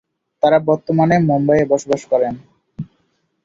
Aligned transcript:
তারা 0.43 0.57
বর্তমান 0.69 1.09
মুম্বইয়ে 1.29 1.69
বসবাস 1.71 2.01
করেন। 2.11 2.33